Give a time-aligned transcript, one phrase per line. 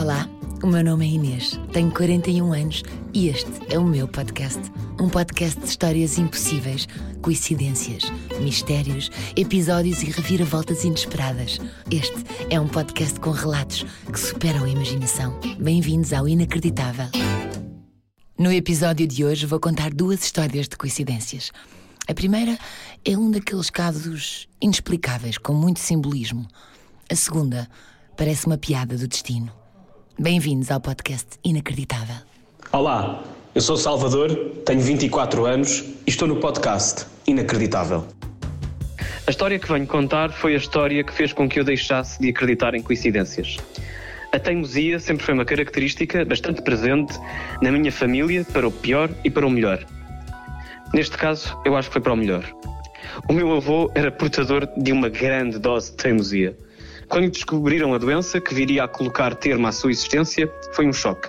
[0.00, 0.26] Olá,
[0.62, 4.58] o meu nome é Inês, tenho 41 anos e este é o meu podcast.
[4.98, 6.88] Um podcast de histórias impossíveis,
[7.20, 8.04] coincidências,
[8.40, 11.60] mistérios, episódios e reviravoltas inesperadas.
[11.90, 12.16] Este
[12.48, 15.38] é um podcast com relatos que superam a imaginação.
[15.58, 17.08] Bem-vindos ao Inacreditável.
[18.38, 21.52] No episódio de hoje vou contar duas histórias de coincidências.
[22.08, 22.58] A primeira
[23.04, 26.48] é um daqueles casos inexplicáveis, com muito simbolismo.
[27.10, 27.68] A segunda
[28.16, 29.59] parece uma piada do destino.
[30.22, 32.16] Bem-vindos ao podcast Inacreditável.
[32.72, 33.24] Olá,
[33.54, 34.28] eu sou Salvador,
[34.66, 38.04] tenho 24 anos e estou no podcast Inacreditável.
[39.26, 42.28] A história que venho contar foi a história que fez com que eu deixasse de
[42.28, 43.56] acreditar em coincidências.
[44.30, 47.18] A teimosia sempre foi uma característica bastante presente
[47.62, 49.82] na minha família, para o pior e para o melhor.
[50.92, 52.44] Neste caso, eu acho que foi para o melhor.
[53.26, 56.54] O meu avô era portador de uma grande dose de teimosia.
[57.10, 61.28] Quando descobriram a doença que viria a colocar termo à sua existência, foi um choque.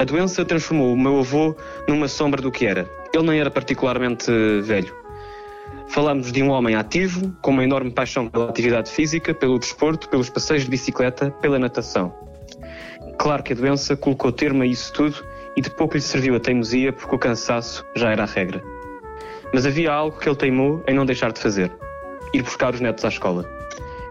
[0.00, 1.54] A doença transformou o meu avô
[1.86, 2.90] numa sombra do que era.
[3.14, 4.28] Ele nem era particularmente
[4.62, 4.92] velho.
[5.86, 10.28] Falamos de um homem ativo, com uma enorme paixão pela atividade física, pelo desporto, pelos
[10.28, 12.12] passeios de bicicleta, pela natação.
[13.16, 15.24] Claro que a doença colocou termo a isso tudo
[15.56, 18.60] e de pouco lhe serviu a teimosia porque o cansaço já era a regra.
[19.52, 21.70] Mas havia algo que ele teimou em não deixar de fazer:
[22.32, 23.63] ir buscar os netos à escola.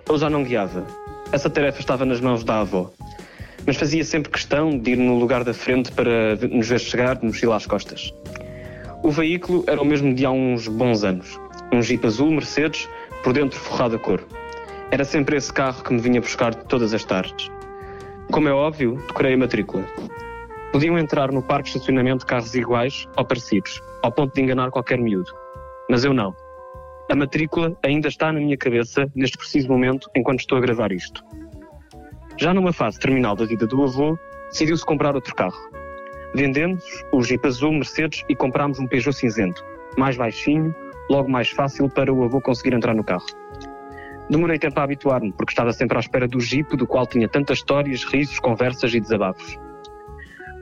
[0.07, 0.85] Ele já não guiava.
[1.31, 2.91] Essa tarefa estava nas mãos da avó.
[3.65, 7.25] Mas fazia sempre questão de ir no lugar da frente para nos ver chegar de
[7.25, 8.13] mochila às costas.
[9.01, 11.39] O veículo era o mesmo de há uns bons anos.
[11.71, 12.87] Um Jeep azul Mercedes,
[13.23, 14.21] por dentro forrado a cor.
[14.91, 17.49] Era sempre esse carro que me vinha buscar todas as tardes.
[18.31, 19.85] Como é óbvio, decorei a matrícula.
[20.71, 24.97] Podiam entrar no parque de estacionamento carros iguais ou parecidos, ao ponto de enganar qualquer
[24.97, 25.31] miúdo.
[25.89, 26.35] Mas eu não.
[27.09, 31.23] A matrícula ainda está na minha cabeça neste preciso momento enquanto estou a gravar isto.
[32.39, 34.17] Já numa fase terminal da vida do avô,
[34.49, 35.57] decidiu-se comprar outro carro.
[36.33, 39.63] Vendemos o Jeep azul Mercedes e comprámos um Peugeot cinzento,
[39.97, 40.73] mais baixinho,
[41.09, 43.25] logo mais fácil para o avô conseguir entrar no carro.
[44.29, 47.59] Demorei tempo a habituar-me, porque estava sempre à espera do Jeep, do qual tinha tantas
[47.59, 49.59] histórias, risos, conversas e desabafos.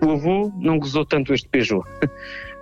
[0.03, 1.83] O avô não gozou tanto este Peugeot.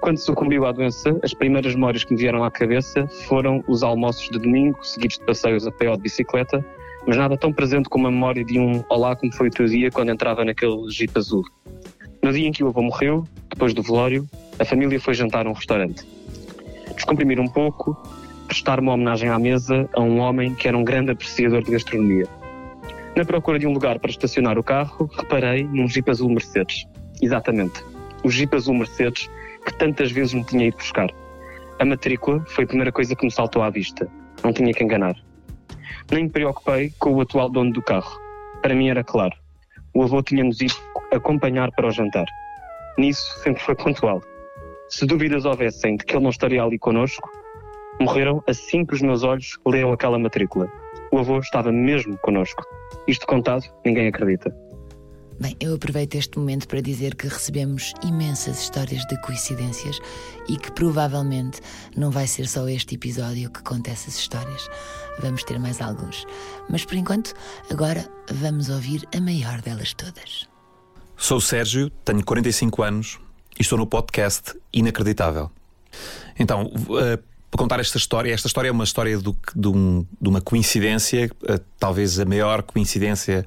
[0.02, 4.30] Quando sucumbiu à doença, as primeiras memórias que me vieram à cabeça foram os almoços
[4.30, 6.66] de domingo, seguidos de passeios a pé ou de bicicleta,
[7.06, 9.92] mas nada tão presente como a memória de um Olá como foi o teu dia
[9.92, 11.44] quando entrava naquele Jeep azul.
[12.24, 14.26] No dia em que o avô morreu, depois do velório,
[14.58, 16.08] a família foi jantar a um restaurante.
[16.96, 17.98] Descomprimir um pouco,
[18.48, 22.28] prestar uma homenagem à mesa a um homem que era um grande apreciador de gastronomia.
[23.18, 26.86] Na procura de um lugar para estacionar o carro, reparei num Jeep azul Mercedes.
[27.22, 27.84] Exatamente,
[28.24, 29.30] o Jeep azul Mercedes
[29.70, 31.10] que tantas vezes me tinha ido buscar.
[31.80, 34.10] A matrícula foi a primeira coisa que me saltou à vista.
[34.44, 35.16] Não tinha que enganar.
[36.12, 38.20] Nem me preocupei com o atual dono do carro.
[38.62, 39.36] Para mim era claro.
[39.94, 40.74] O avô tinha-nos ido
[41.14, 42.26] acompanhar para o jantar.
[42.98, 44.22] Nisso sempre foi pontual.
[44.90, 47.30] Se dúvidas houvessem de que ele não estaria ali connosco,
[48.02, 50.68] morreram assim que os meus olhos leram aquela matrícula.
[51.12, 52.64] O avô estava mesmo connosco.
[53.08, 54.54] Isto contado, ninguém acredita.
[55.40, 59.98] Bem, eu aproveito este momento para dizer que recebemos imensas histórias de coincidências
[60.50, 61.62] e que provavelmente
[61.96, 64.70] não vai ser só este episódio que conta essas histórias.
[65.22, 66.26] Vamos ter mais alguns.
[66.70, 67.34] Mas por enquanto,
[67.72, 70.46] agora vamos ouvir a maior delas todas.
[71.16, 73.18] Sou o Sérgio, tenho 45 anos
[73.58, 75.50] e estou no podcast Inacreditável.
[76.38, 80.28] Então, uh, para contar esta história, esta história é uma história do, de, um, de,
[80.28, 83.46] uma coincidência, uh, talvez a maior coincidência.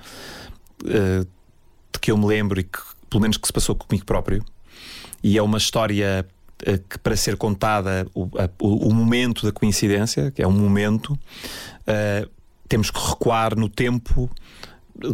[0.82, 1.41] Uh,
[1.92, 2.78] de que eu me lembro e que,
[3.10, 4.44] pelo menos, que se passou comigo próprio.
[5.22, 6.26] E é uma história
[6.62, 11.12] uh, que, para ser contada, o, a, o, momento da coincidência, que é um momento,
[11.12, 12.30] uh,
[12.68, 14.30] temos que recuar no tempo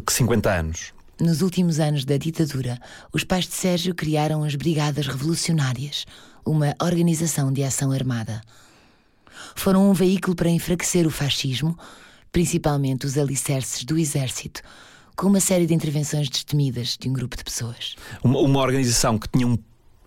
[0.07, 0.93] que 50 anos.
[1.21, 2.79] Nos últimos anos da ditadura,
[3.13, 6.07] os pais de Sérgio criaram as Brigadas Revolucionárias,
[6.47, 8.41] uma organização de ação armada.
[9.57, 11.77] Foram um veículo para enfraquecer o fascismo,
[12.31, 14.63] principalmente os alicerces do exército,
[15.19, 17.97] com uma série de intervenções destemidas de um grupo de pessoas.
[18.23, 19.59] Uma, uma organização que tinha um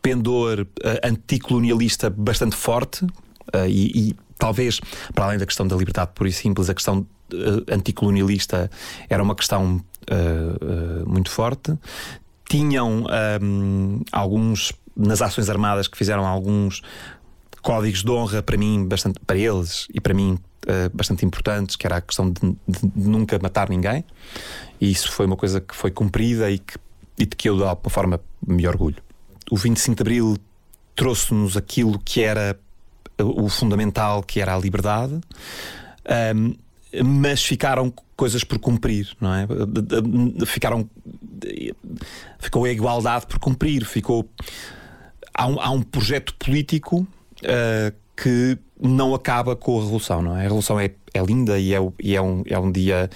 [0.02, 0.68] pendor uh,
[1.04, 4.80] anticolonialista bastante forte uh, e, e, talvez,
[5.14, 8.72] para além da questão da liberdade pura e simples, a questão uh, anticolonialista
[9.10, 11.78] era uma questão uh, muito forte.
[12.50, 13.06] Tinham
[13.42, 16.82] um, alguns, nas ações armadas, que fizeram alguns
[17.62, 20.38] códigos de honra para mim, bastante para eles e para mim
[20.68, 24.04] uh, bastante importantes, que era a questão de, de, nunca matar ninguém.
[24.80, 26.78] E isso foi uma coisa que foi cumprida e, que,
[27.18, 29.02] e de que eu, de alguma forma, me orgulho.
[29.50, 30.38] O 25 de Abril
[30.96, 32.60] trouxe-nos aquilo que era
[33.20, 35.20] o fundamental, que era a liberdade.
[36.36, 36.56] Um,
[37.04, 39.48] mas ficaram coisas por cumprir, não é?
[40.46, 40.90] Ficaram
[42.40, 44.30] ficou a igualdade por cumprir, ficou.
[45.34, 47.08] Há um, há um projeto político
[47.44, 50.40] uh, que não acaba com a revolução, não é?
[50.40, 53.10] A revolução é, é linda e, é, e é, um, é um dia.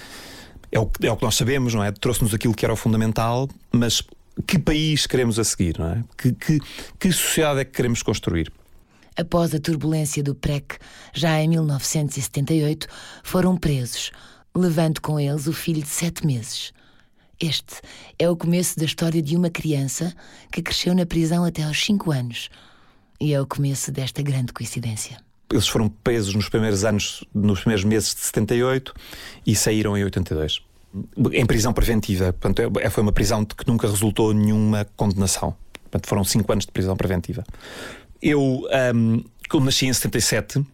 [0.70, 1.90] É o, é o que nós sabemos, não é?
[1.90, 4.02] Trouxe-nos aquilo que era o fundamental, mas
[4.46, 6.04] que país queremos a seguir, não é?
[6.16, 6.60] Que, que,
[6.98, 8.52] que sociedade é que queremos construir?
[9.16, 10.76] Após a turbulência do PREC,
[11.14, 12.86] já em 1978,
[13.24, 14.12] foram presos,
[14.54, 16.72] levando com eles o filho de sete meses.
[17.40, 17.80] Este
[18.18, 20.14] é o começo da história de uma criança
[20.52, 22.50] que cresceu na prisão até aos cinco anos.
[23.18, 25.25] E é o começo desta grande coincidência.
[25.50, 28.92] Eles foram presos nos primeiros anos, nos primeiros meses de 78
[29.46, 30.60] e saíram em 82
[31.32, 32.32] em prisão preventiva.
[32.32, 35.54] Portanto, é, foi uma prisão de que nunca resultou nenhuma condenação.
[35.82, 37.44] Portanto, foram cinco anos de prisão preventiva.
[38.20, 40.66] Eu, um, como nasci em 77, uh,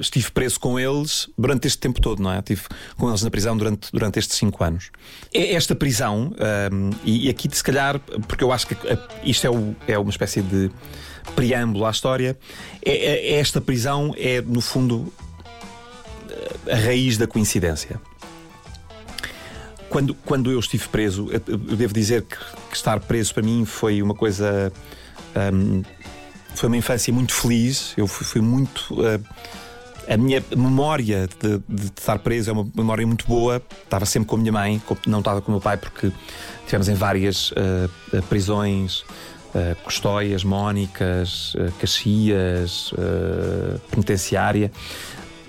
[0.00, 2.38] estive preso com eles durante este tempo todo, não é?
[2.38, 2.62] Estive
[2.96, 4.90] com eles na prisão durante, durante estes cinco anos.
[5.32, 6.32] Esta prisão,
[6.72, 8.76] um, e, e, aqui se calhar, porque eu acho que
[9.24, 10.70] isto é, o, é uma espécie de
[11.34, 12.38] preâmbulo à história,
[12.84, 15.12] é, é, esta prisão é, no fundo,
[16.70, 18.00] a raiz da coincidência.
[19.88, 22.36] Quando, quando eu estive preso, eu devo dizer que,
[22.70, 24.72] que estar preso para mim foi uma coisa.
[25.52, 25.82] Um,
[26.54, 27.92] foi uma infância muito feliz.
[27.96, 28.94] Eu fui, fui muito.
[28.94, 29.20] Uh,
[30.08, 33.60] a minha memória de, de, estar preso é uma memória muito boa.
[33.82, 36.12] Estava sempre com a minha mãe, não estava com o meu pai, porque
[36.60, 39.04] estivemos em várias uh, prisões.
[39.54, 44.70] Uh, Custóias, Mónicas, uh, Caxias, uh, penitenciária,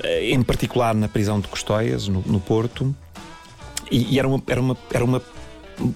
[0.04, 2.96] em particular na prisão de Custóias, no, no Porto.
[3.92, 5.22] E, e, era, uma, era, uma, era uma,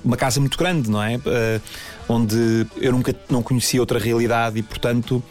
[0.03, 1.19] uma casa muito grande, não é?
[2.07, 5.23] Onde eu nunca não conhecia outra realidade e, portanto,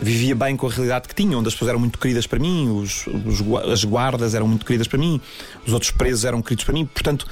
[0.00, 2.68] vivia bem com a realidade que tinha, onde as pessoas eram muito queridas para mim,
[2.68, 3.40] os, os,
[3.72, 5.18] as guardas eram muito queridas para mim,
[5.66, 7.26] os outros presos eram queridos para mim, portanto.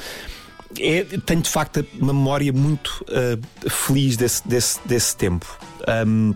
[0.79, 5.59] É, tenho de facto uma memória muito uh, feliz desse, desse, desse tempo.
[6.07, 6.35] Um,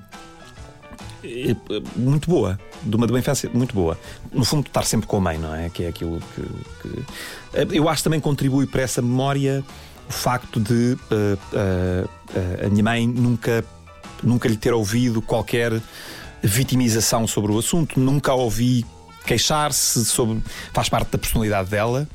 [1.96, 3.98] muito boa, de uma, de uma infância muito boa.
[4.32, 5.68] No fundo, estar sempre com a mãe, não é?
[5.70, 6.42] Que é aquilo que.
[6.82, 7.04] que...
[7.54, 9.64] Eh, eu acho que também contribui para essa memória
[10.08, 13.64] o facto de uh, uh, a minha mãe nunca,
[14.22, 15.80] nunca lhe ter ouvido qualquer
[16.42, 18.86] vitimização sobre o assunto, nunca a ouvi
[19.24, 20.40] queixar-se sobre.
[20.72, 22.06] faz parte da personalidade dela.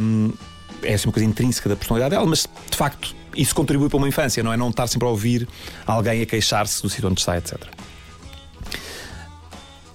[0.00, 0.32] Um,
[0.82, 4.08] é assim uma coisa intrínseca da personalidade dela, mas de facto isso contribui para uma
[4.08, 4.56] infância, não é?
[4.56, 5.48] Não estar sempre a ouvir
[5.86, 7.58] alguém a queixar-se do sítio onde está, etc.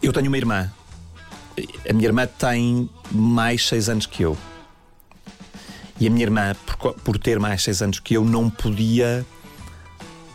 [0.01, 0.71] Eu tenho uma irmã.
[1.89, 4.37] A minha irmã tem mais seis anos que eu.
[5.99, 9.25] E a minha irmã, por, por ter mais seis anos que eu, não podia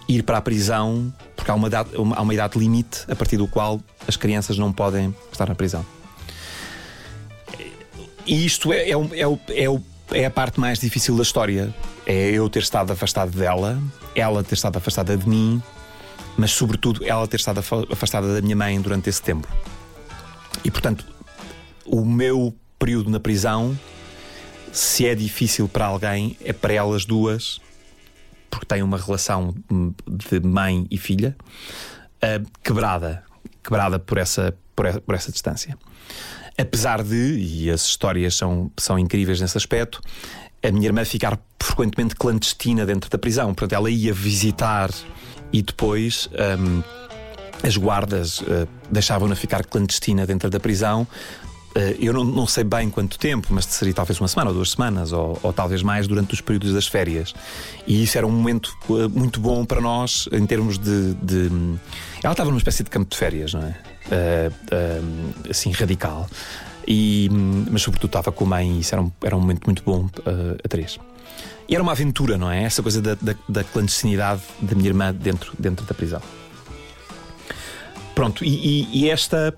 [0.08, 1.12] ir para a prisão
[1.43, 4.72] porque há uma, idade, há uma idade limite a partir do qual as crianças não
[4.72, 5.84] podem estar na prisão.
[8.25, 9.81] E isto é, é, é, é,
[10.14, 11.75] é a parte mais difícil da história,
[12.06, 13.82] é eu ter estado afastado dela,
[14.14, 15.62] ela ter estado afastada de mim,
[16.37, 17.61] mas sobretudo ela ter estado
[17.91, 19.49] afastada da minha mãe durante esse tempo.
[20.64, 21.06] E portanto,
[21.85, 23.79] o meu período na prisão,
[24.73, 27.61] se é difícil para alguém, é para elas duas,
[28.50, 29.55] porque têm uma relação
[30.06, 31.37] de mãe e filha
[32.17, 33.23] uh, quebrada,
[33.62, 35.79] quebrada por essa, por essa, por essa distância.
[36.56, 40.00] Apesar de, e as histórias são, são incríveis nesse aspecto,
[40.62, 43.54] a minha irmã ficar frequentemente clandestina dentro da prisão.
[43.54, 44.90] Portanto, ela ia visitar
[45.52, 46.28] e depois
[46.59, 46.82] um,
[47.66, 51.06] as guardas uh, deixavam-na ficar clandestina dentro da prisão.
[51.75, 54.73] Uh, eu não, não, sei bem quanto tempo, mas seria talvez uma semana ou duas
[54.73, 57.35] semanas, ou, ou talvez mais durante os períodos das férias.
[57.87, 61.50] E isso era um momento uh, muito bom para nós em termos de, de,
[62.23, 63.91] Ela estava numa espécie de campo de férias, não é?
[65.49, 66.28] Assim, radical.
[66.87, 67.28] E,
[67.71, 70.06] mas sobretudo estava com a mãe e isso era um, era um momento muito bom
[70.06, 70.99] uh, a três.
[71.68, 72.64] E era uma aventura, não é?
[72.64, 76.21] Essa coisa da, da, da clandestinidade da minha irmã dentro, dentro da prisão.
[78.14, 79.54] Pronto, e, e, e, esta.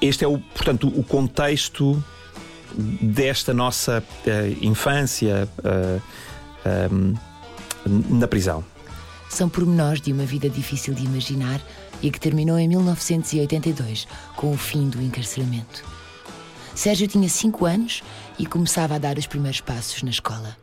[0.00, 2.02] Este é o, portanto, o contexto
[2.74, 7.18] desta nossa uh, infância uh,
[7.86, 8.64] na prisão.
[9.28, 11.60] São pormenores de uma vida difícil de imaginar
[12.02, 15.84] e que terminou em 1982 com o fim do encarceramento.
[16.74, 18.02] Sérgio tinha 5 anos
[18.38, 20.56] e começava a dar os primeiros passos na escola.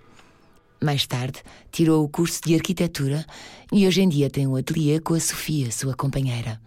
[0.81, 1.41] Mais tarde,
[1.71, 3.25] tirou o curso de arquitetura
[3.71, 6.61] e hoje em dia tem um ateliê com a Sofia, sua companheira.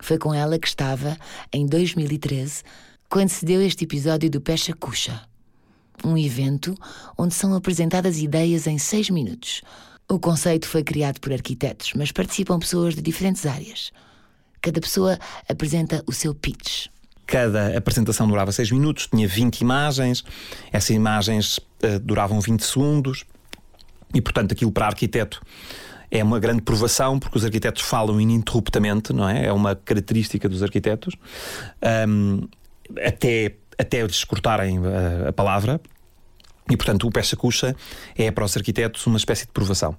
[0.00, 1.16] Foi com ela que estava,
[1.52, 2.62] em 2013,
[3.08, 5.22] quando se deu este episódio do Pecha Cuxa.
[6.04, 6.74] Um evento
[7.16, 9.62] onde são apresentadas ideias em seis minutos.
[10.08, 13.90] O conceito foi criado por arquitetos, mas participam pessoas de diferentes áreas.
[14.60, 15.18] Cada pessoa
[15.48, 16.86] apresenta o seu pitch.
[17.26, 20.22] cada apresentação durava 6 minutos, tinha 20 imagens,
[20.70, 23.24] essas imagens uh, duravam 20 segundos,
[24.12, 25.40] e portanto aquilo para arquiteto
[26.10, 29.46] é uma grande provação, porque os arquitetos falam ininterruptamente, não é?
[29.46, 31.16] É uma característica dos arquitetos,
[32.08, 32.46] um,
[33.04, 35.80] até, até eles cortarem a, a palavra.
[36.70, 37.76] E, portanto, o Pecha Cuxa
[38.16, 39.96] é para os arquitetos uma espécie de provação.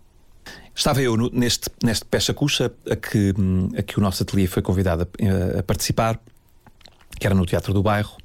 [0.74, 3.34] Estava eu no, neste, neste Pecha Cuxa a que,
[3.78, 6.20] a que o nosso ateliê foi convidado a, a participar,
[7.20, 8.18] que era no Teatro do Bairro.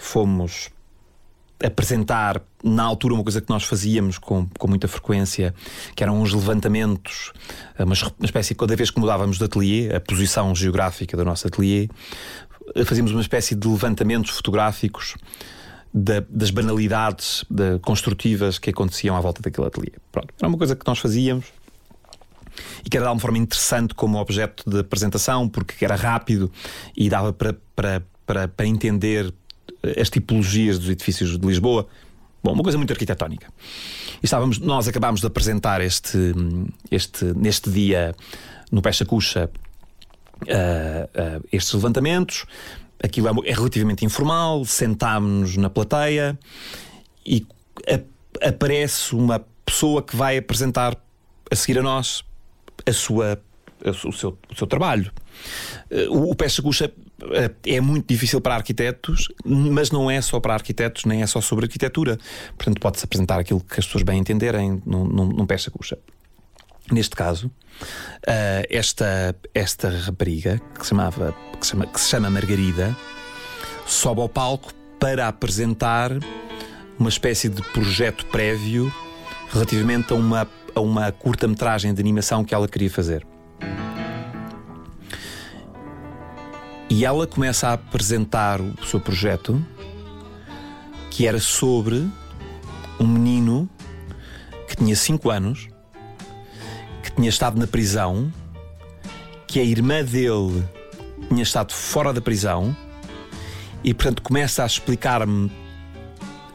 [0.00, 0.70] Fomos
[1.64, 5.54] apresentar na altura uma coisa que nós fazíamos com, com muita frequência,
[5.94, 7.32] que eram uns levantamentos,
[7.78, 11.88] uma, espécie, cada vez que mudávamos de ateliê, a posição geográfica do nosso ateliê,
[12.84, 15.14] fazíamos uma espécie de levantamentos fotográficos
[15.96, 19.92] da, das banalidades de, construtivas que aconteciam à volta daquele ateliê.
[20.12, 21.46] Pronto, era uma coisa que nós fazíamos
[22.84, 26.52] e que era de alguma forma interessante como objeto de apresentação, porque era rápido
[26.94, 29.32] e dava para, para, para, para entender
[29.98, 31.86] as tipologias dos edifícios de Lisboa.
[32.44, 33.48] Bom, uma coisa muito arquitetónica.
[34.22, 36.34] E estávamos, nós acabámos de apresentar este,
[36.90, 38.14] este, neste dia
[38.70, 39.50] no Pecha Cuxa
[40.42, 42.44] uh, uh, estes levantamentos.
[43.02, 46.38] Aquilo é, é relativamente informal, sentámos-nos na plateia
[47.24, 47.46] e
[48.42, 50.96] aparece uma pessoa que vai apresentar
[51.50, 52.24] a seguir a nós
[52.86, 53.40] a sua,
[53.84, 55.10] a, o, seu, o seu trabalho.
[55.90, 56.62] Uh, o, o Pecha
[57.32, 61.40] eh, é muito difícil para arquitetos, mas não é só para arquitetos, nem é só
[61.40, 62.18] sobre arquitetura.
[62.56, 65.98] Portanto, pode-se apresentar aquilo que as pessoas bem entenderem num, num, num peça cuxa.
[66.90, 72.96] Neste caso, uh, esta, esta rapariga, que se, chamava, que, chama, que se chama Margarida,
[73.86, 76.12] sobe ao palco para apresentar
[76.98, 78.92] uma espécie de projeto prévio
[79.52, 83.26] relativamente a uma, a uma curta-metragem de animação que ela queria fazer.
[86.88, 89.64] E ela começa a apresentar o seu projeto,
[91.10, 92.08] que era sobre
[92.98, 93.68] um menino
[94.68, 95.68] que tinha 5 anos,
[97.16, 98.32] tinha estado na prisão,
[99.46, 100.62] que a irmã dele
[101.28, 102.76] tinha estado fora da prisão,
[103.82, 105.50] e portanto começa a explicar-me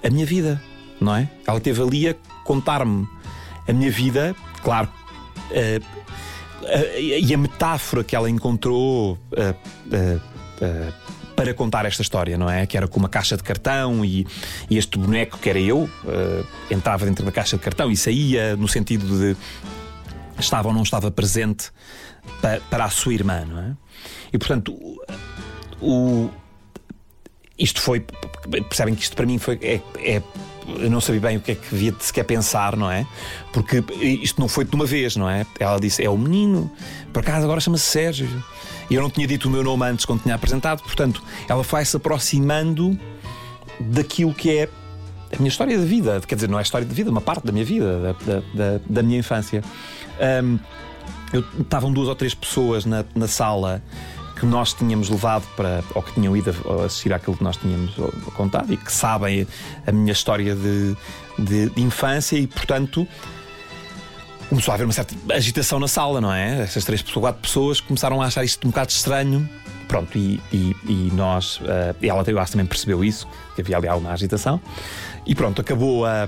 [0.03, 0.61] a minha vida,
[0.99, 1.29] não é?
[1.45, 3.07] Ela esteve ali a contar-me
[3.67, 4.89] a minha vida, claro.
[5.49, 6.01] Uh,
[6.99, 10.93] e a metáfora que ela encontrou uh, uh, uh,
[11.35, 12.67] para contar esta história, não é?
[12.67, 14.27] Que era com uma caixa de cartão e,
[14.69, 15.89] e este boneco que era eu
[16.69, 19.35] entrava dentro da caixa de cartão e saía no sentido de
[20.41, 21.71] estava ou não estava presente
[22.41, 23.75] para, para a sua irmã, não é?
[24.33, 24.75] E portanto,
[25.81, 26.29] o,
[27.57, 28.05] isto foi.
[28.67, 30.21] Percebem que isto para mim foi, é, é
[30.67, 33.05] eu não sabia bem o que é que havia de sequer pensar, não é?
[33.51, 35.45] Porque isto não foi de uma vez, não é?
[35.59, 36.71] Ela disse: é o menino,
[37.11, 38.27] por acaso agora chama-se Sérgio.
[38.89, 41.85] E eu não tinha dito o meu nome antes quando tinha apresentado, portanto, ela vai
[41.85, 42.99] se aproximando
[43.79, 44.69] daquilo que é
[45.33, 46.19] a minha história de vida.
[46.27, 48.81] Quer dizer, não é história de vida, uma parte da minha vida, da, da, da,
[48.85, 49.63] da minha infância.
[50.43, 50.59] Um,
[51.33, 53.81] eu, estavam duas ou três pessoas na, na sala
[54.39, 56.49] que nós tínhamos levado para, ou que tinham ido
[56.83, 57.93] assistir àquilo que nós tínhamos
[58.33, 59.47] contado e que sabem
[59.85, 60.97] a minha história de,
[61.37, 63.07] de, de infância e, portanto,
[64.49, 66.61] começou a haver uma certa agitação na sala, não é?
[66.61, 69.47] Essas três pessoas, quatro pessoas começaram a achar isto um bocado estranho.
[69.87, 73.87] Pronto, e, e, e nós, uh, ela eu acho também percebeu isso, que havia ali
[73.87, 74.59] alguma agitação.
[75.25, 76.27] E pronto, acabou a,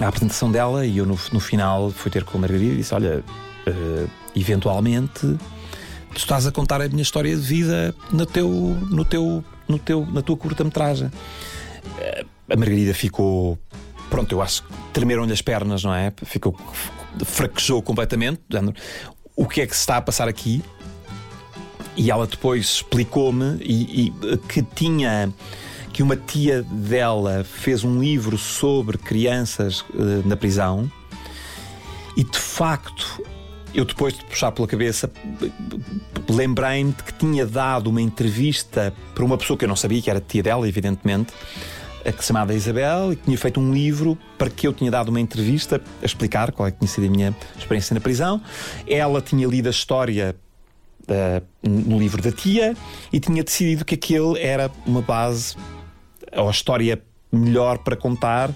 [0.00, 2.94] a apresentação dela e eu no, no final fui ter com a Margarida e disse:
[2.94, 3.22] Olha,
[3.66, 5.20] uh, eventualmente
[6.12, 8.48] tu estás a contar a minha história de vida no teu,
[8.90, 11.10] no teu, no teu, na tua curta-metragem.
[12.48, 13.58] A Margarida ficou.
[14.08, 16.12] Pronto, eu acho que tremeram-lhe as pernas, não é?
[16.24, 16.56] Ficou.
[17.24, 18.40] fraquejou completamente.
[19.36, 20.62] O que é que se está a passar aqui?
[21.96, 25.32] E ela depois explicou-me e, e, que tinha.
[26.00, 30.90] Que uma tia dela fez um livro sobre crianças uh, na prisão.
[32.16, 33.22] E de facto
[33.74, 35.12] eu depois de puxar pela cabeça
[36.26, 40.08] lembrei-me de que tinha dado uma entrevista para uma pessoa que eu não sabia que
[40.08, 41.34] era tia dela, evidentemente,
[42.02, 45.10] que se chamava Isabel, e que tinha feito um livro para que eu tinha dado
[45.10, 48.40] uma entrevista a explicar qual é que tinha sido a minha experiência na prisão.
[48.86, 50.34] Ela tinha lido a história
[51.02, 52.74] uh, no livro da tia
[53.12, 55.54] e tinha decidido que aquele era uma base
[56.36, 58.50] ou a história melhor para contar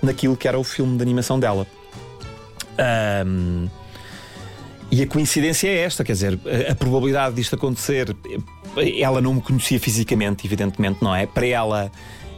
[0.00, 1.66] naquilo que era o filme de animação dela.
[3.26, 3.68] Um,
[4.90, 6.38] e a coincidência é esta, quer dizer,
[6.68, 8.14] a, a probabilidade disto acontecer,
[9.00, 11.26] ela não me conhecia fisicamente, evidentemente, não é?
[11.26, 11.92] Para ela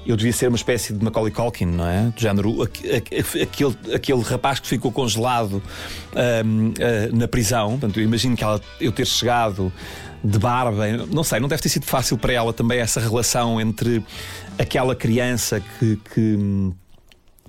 [0.06, 2.12] eu devia ser uma espécie de Macaulay Culkin, não é?
[2.14, 5.62] Do género, aquele, aquele rapaz que ficou congelado
[6.44, 7.70] um, uh, na prisão.
[7.70, 9.72] Portanto, eu imagino que ela, eu ter chegado
[10.22, 14.02] de barba, não sei, não deve ter sido fácil para ela também essa relação entre
[14.58, 16.72] aquela criança que, que,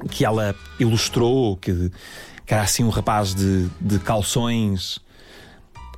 [0.10, 1.92] que ela ilustrou, que,
[2.46, 5.00] que era assim um rapaz de, de calções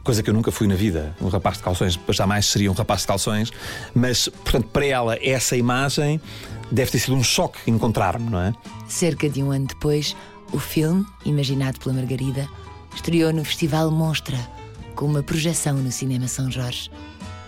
[0.07, 1.13] coisa que eu nunca fui na vida.
[1.21, 3.51] Um rapaz de calções jamais seria um rapaz de calções,
[3.93, 6.21] mas, portanto, para ela, essa imagem
[6.71, 8.53] deve ter sido um choque encontrar-me, não é?
[8.87, 10.15] Cerca de um ano depois,
[10.53, 12.47] o filme, imaginado pela Margarida,
[12.95, 14.37] estreou no Festival Monstra,
[14.95, 16.89] com uma projeção no Cinema São Jorge.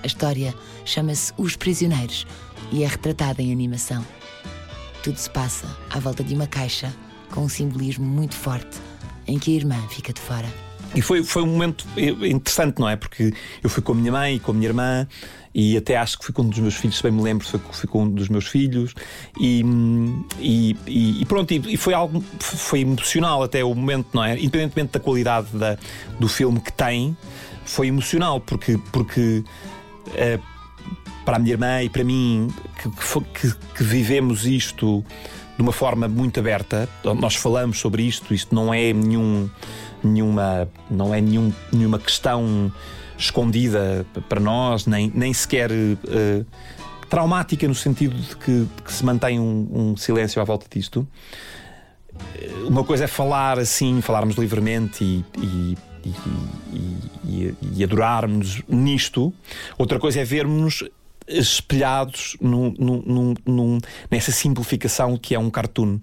[0.03, 2.27] A história chama-se Os Prisioneiros
[2.73, 4.05] e é retratada em animação.
[5.01, 6.93] Tudo se passa à volta de uma caixa
[7.31, 8.77] com um simbolismo muito forte
[9.25, 10.68] em que a irmã fica de fora.
[10.95, 12.95] E foi, foi um momento interessante, não é?
[12.95, 13.31] Porque
[13.63, 15.07] eu fui com a minha mãe e com a minha irmã
[15.53, 17.59] e até acho que fui com um dos meus filhos, se bem me lembro, foi,
[17.71, 18.93] fui com um dos meus filhos
[19.39, 19.63] e,
[20.39, 20.75] e,
[21.21, 24.37] e pronto, e, foi algo foi emocional até o momento, não é?
[24.39, 25.77] Independentemente da qualidade da,
[26.19, 27.17] do filme que tem,
[27.65, 29.43] foi emocional porque, porque
[30.07, 30.43] uh,
[31.25, 32.47] para a minha irmã e para mim
[32.81, 32.89] que,
[33.39, 35.03] que, que vivemos isto
[35.55, 36.87] de uma forma muito aberta,
[37.19, 39.49] nós falamos sobre isto, isto não é nenhum
[40.03, 42.71] nenhuma, não é nenhum, nenhuma questão
[43.17, 46.45] escondida para nós, nem, nem sequer uh,
[47.09, 51.07] traumática no sentido de que, de que se mantém um, um, silêncio à volta disto.
[52.35, 55.77] Eh, uma coisa é falar assim, falarmos livremente e, e,
[57.25, 59.33] e, e adorarmos nisto,
[59.77, 60.83] outra coisa é vermos
[61.29, 63.77] espelhados num, num, num,
[64.09, 65.99] nessa simplificação que é um cartoon.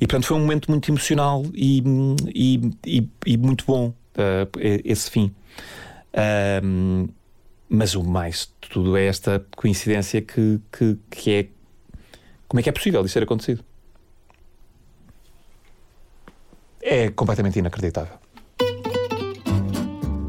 [0.00, 1.82] E portanto foi um momento muito emocional e,
[2.34, 4.48] e, e, e muito bom uh,
[4.84, 5.34] esse fim.
[6.14, 7.08] Uh,
[7.68, 11.46] mas o mais de tudo é esta coincidência que, que, que é.
[12.48, 13.62] Como é que é possível isso ter acontecido?
[16.80, 18.18] É completamente inacreditável.